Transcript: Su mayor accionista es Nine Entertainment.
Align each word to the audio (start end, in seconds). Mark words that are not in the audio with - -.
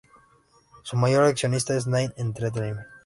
Su 0.81 0.97
mayor 0.97 1.25
accionista 1.25 1.77
es 1.77 1.85
Nine 1.85 2.11
Entertainment. 2.17 2.87